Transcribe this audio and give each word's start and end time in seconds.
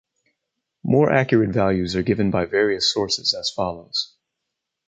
More 0.83 1.11
accurate 1.11 1.51
values 1.51 1.95
are 1.95 2.01
given 2.01 2.31
by 2.31 2.45
various 2.45 2.91
sources 2.91 3.35
as 3.35 3.51
follows. 3.51 4.15